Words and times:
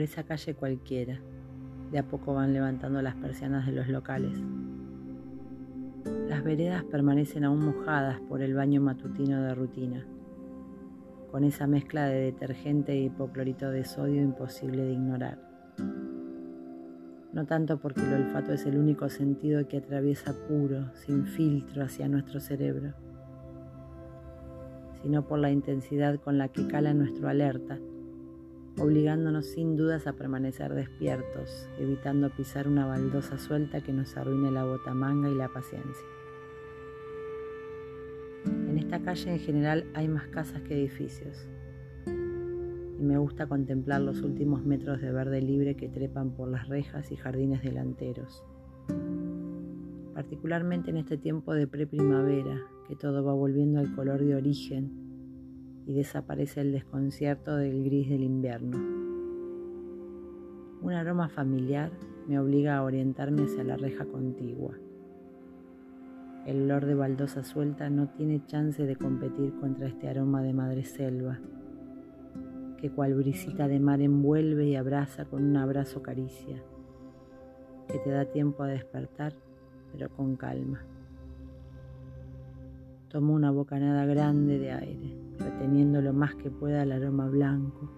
esa 0.00 0.22
calle 0.22 0.54
cualquiera. 0.54 1.20
De 1.90 1.98
a 1.98 2.08
poco 2.08 2.32
van 2.34 2.54
levantando 2.54 3.02
las 3.02 3.14
persianas 3.16 3.66
de 3.66 3.72
los 3.72 3.88
locales. 3.88 4.42
Las 6.28 6.42
veredas 6.42 6.82
permanecen 6.84 7.44
aún 7.44 7.64
mojadas 7.64 8.18
por 8.20 8.40
el 8.40 8.54
baño 8.54 8.80
matutino 8.80 9.42
de 9.42 9.54
rutina, 9.54 10.06
con 11.30 11.44
esa 11.44 11.66
mezcla 11.66 12.06
de 12.06 12.20
detergente 12.20 12.92
e 12.92 13.02
hipoclorito 13.02 13.70
de 13.70 13.84
sodio 13.84 14.22
imposible 14.22 14.82
de 14.82 14.92
ignorar. 14.92 15.38
No 17.34 17.44
tanto 17.44 17.78
porque 17.78 18.00
el 18.00 18.14
olfato 18.14 18.52
es 18.52 18.64
el 18.64 18.78
único 18.78 19.08
sentido 19.10 19.68
que 19.68 19.78
atraviesa 19.78 20.34
puro, 20.48 20.94
sin 20.94 21.26
filtro 21.26 21.84
hacia 21.84 22.08
nuestro 22.08 22.40
cerebro, 22.40 22.94
sino 25.02 25.26
por 25.26 25.38
la 25.38 25.50
intensidad 25.50 26.18
con 26.18 26.38
la 26.38 26.48
que 26.48 26.66
cala 26.66 26.94
nuestro 26.94 27.28
alerta 27.28 27.78
obligándonos 28.78 29.46
sin 29.46 29.76
dudas 29.76 30.06
a 30.06 30.14
permanecer 30.14 30.74
despiertos, 30.74 31.68
evitando 31.78 32.30
pisar 32.30 32.68
una 32.68 32.86
baldosa 32.86 33.38
suelta 33.38 33.80
que 33.80 33.92
nos 33.92 34.16
arruine 34.16 34.50
la 34.50 34.64
botamanga 34.64 35.30
y 35.30 35.34
la 35.34 35.48
paciencia. 35.48 36.06
En 38.44 38.78
esta 38.78 39.00
calle 39.00 39.32
en 39.32 39.40
general 39.40 39.84
hay 39.94 40.08
más 40.08 40.26
casas 40.28 40.62
que 40.62 40.74
edificios 40.74 41.46
y 43.02 43.04
me 43.04 43.18
gusta 43.18 43.48
contemplar 43.48 44.00
los 44.00 44.22
últimos 44.22 44.64
metros 44.64 45.00
de 45.00 45.10
verde 45.10 45.42
libre 45.42 45.74
que 45.74 45.88
trepan 45.88 46.30
por 46.30 46.48
las 46.48 46.68
rejas 46.68 47.10
y 47.10 47.16
jardines 47.16 47.62
delanteros. 47.62 48.44
Particularmente 50.14 50.90
en 50.90 50.98
este 50.98 51.18
tiempo 51.18 51.52
de 51.52 51.66
preprimavera, 51.66 52.60
que 52.86 52.94
todo 52.94 53.24
va 53.24 53.32
volviendo 53.32 53.80
al 53.80 53.92
color 53.96 54.24
de 54.24 54.36
origen 54.36 55.11
y 55.86 55.94
desaparece 55.94 56.60
el 56.60 56.72
desconcierto 56.72 57.56
del 57.56 57.84
gris 57.84 58.08
del 58.08 58.22
invierno. 58.22 58.78
Un 60.82 60.92
aroma 60.92 61.28
familiar 61.28 61.92
me 62.26 62.38
obliga 62.38 62.76
a 62.76 62.82
orientarme 62.82 63.42
hacia 63.42 63.64
la 63.64 63.76
reja 63.76 64.04
contigua. 64.04 64.74
El 66.46 66.62
olor 66.62 66.86
de 66.86 66.94
baldosa 66.94 67.44
suelta 67.44 67.88
no 67.88 68.08
tiene 68.08 68.44
chance 68.46 68.84
de 68.84 68.96
competir 68.96 69.54
contra 69.60 69.86
este 69.86 70.08
aroma 70.08 70.42
de 70.42 70.52
madre 70.52 70.84
selva, 70.84 71.38
que 72.78 72.90
cual 72.90 73.14
brisita 73.14 73.68
de 73.68 73.78
mar 73.78 74.00
envuelve 74.00 74.66
y 74.66 74.74
abraza 74.74 75.24
con 75.24 75.44
un 75.44 75.56
abrazo 75.56 76.02
caricia, 76.02 76.60
que 77.86 77.98
te 78.00 78.10
da 78.10 78.24
tiempo 78.24 78.64
a 78.64 78.66
despertar, 78.66 79.34
pero 79.92 80.10
con 80.10 80.34
calma. 80.34 80.84
Tomo 83.08 83.34
una 83.34 83.52
bocanada 83.52 84.04
grande 84.04 84.58
de 84.58 84.72
aire, 84.72 85.14
reteniendo 85.42 86.00
lo 86.00 86.12
más 86.12 86.34
que 86.34 86.50
pueda 86.50 86.82
el 86.82 86.92
aroma 86.92 87.28
blanco. 87.28 87.90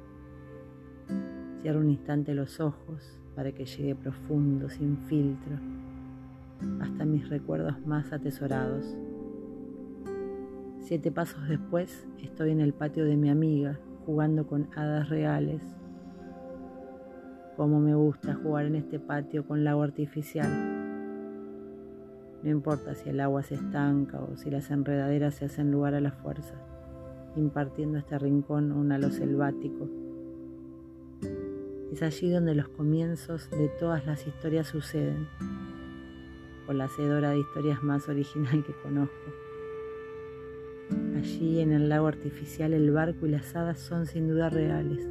Cierro 1.60 1.80
un 1.80 1.90
instante 1.90 2.34
los 2.34 2.60
ojos 2.60 3.18
para 3.34 3.52
que 3.52 3.64
llegue 3.64 3.94
profundo, 3.94 4.68
sin 4.68 4.98
filtro, 5.06 5.58
hasta 6.80 7.04
mis 7.04 7.28
recuerdos 7.28 7.84
más 7.86 8.12
atesorados. 8.12 8.96
Siete 10.80 11.10
pasos 11.10 11.48
después 11.48 12.06
estoy 12.22 12.50
en 12.50 12.60
el 12.60 12.74
patio 12.74 13.04
de 13.04 13.16
mi 13.16 13.30
amiga, 13.30 13.78
jugando 14.04 14.46
con 14.46 14.68
hadas 14.76 15.08
reales. 15.08 15.62
Cómo 17.56 17.80
me 17.80 17.94
gusta 17.94 18.34
jugar 18.34 18.66
en 18.66 18.76
este 18.76 18.98
patio 18.98 19.46
con 19.46 19.64
lago 19.64 19.82
artificial 19.82 20.84
no 22.44 22.50
importa 22.50 22.94
si 22.94 23.08
el 23.08 23.20
agua 23.20 23.42
se 23.42 23.54
estanca 23.54 24.20
o 24.20 24.36
si 24.36 24.50
las 24.50 24.70
enredaderas 24.70 25.34
se 25.34 25.46
hacen 25.46 25.72
lugar 25.72 25.94
a 25.94 26.00
la 26.02 26.10
fuerza, 26.10 26.52
impartiendo 27.36 27.98
este 27.98 28.18
rincón 28.18 28.72
un 28.72 28.92
halo 28.92 29.10
selvático. 29.10 29.88
Es 31.92 32.02
allí 32.02 32.30
donde 32.30 32.54
los 32.54 32.68
comienzos 32.68 33.50
de 33.50 33.68
todas 33.68 34.04
las 34.06 34.26
historias 34.26 34.68
suceden, 34.68 35.28
con 36.66 36.78
la 36.78 36.84
hacedora 36.84 37.30
de 37.30 37.40
historias 37.40 37.82
más 37.82 38.08
original 38.08 38.64
que 38.64 38.72
conozco. 38.82 39.14
Allí 41.16 41.60
en 41.60 41.72
el 41.72 41.88
lago 41.88 42.06
artificial 42.06 42.72
el 42.72 42.90
barco 42.90 43.26
y 43.26 43.30
las 43.30 43.54
hadas 43.54 43.78
son 43.78 44.06
sin 44.06 44.28
duda 44.28 44.50
reales, 44.50 45.08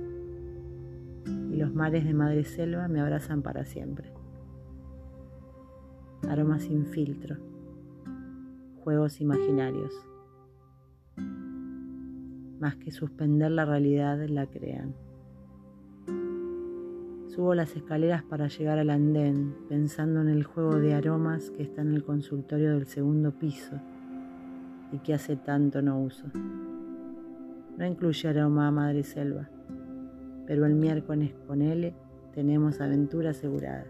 y 1.26 1.56
los 1.56 1.74
mares 1.74 2.06
de 2.06 2.14
Madre 2.14 2.44
Selva 2.44 2.88
me 2.88 3.00
abrazan 3.00 3.42
para 3.42 3.66
siempre 3.66 4.12
aromas 6.30 6.64
sin 6.64 6.86
filtro, 6.86 7.38
juegos 8.84 9.20
imaginarios. 9.22 9.94
Más 12.60 12.76
que 12.76 12.92
suspender 12.92 13.52
la 13.52 13.66
realidad, 13.66 14.20
la 14.30 14.46
crean. 14.46 14.94
Subo 17.28 17.56
las 17.56 17.76
escaleras 17.76 18.24
para 18.24 18.48
llegar 18.48 18.78
al 18.78 18.92
andén, 18.92 19.56
pensando 19.68 20.22
en 20.22 20.30
el 20.30 20.44
juego 20.44 20.80
de 20.80 20.94
aromas 20.94 21.50
que 21.50 21.64
está 21.64 21.82
en 21.82 21.94
el 21.94 22.04
consultorio 22.04 22.74
del 22.74 22.86
segundo 22.86 23.32
piso 23.32 23.80
y 24.92 25.00
que 25.00 25.16
hace 25.16 25.36
tanto 25.36 25.82
no 25.82 26.00
uso. 26.00 26.26
No 27.78 27.86
incluye 27.86 28.30
aroma 28.30 28.68
a 28.68 28.72
Madre 28.72 29.04
Selva, 29.04 29.50
pero 30.46 30.68
el 30.68 30.76
miércoles 30.76 31.34
con 31.48 31.64
L 31.64 31.96
tenemos 32.36 32.80
aventura 32.80 33.32
asegurada. 33.32 33.86